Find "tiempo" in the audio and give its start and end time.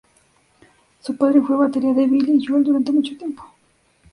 3.19-3.45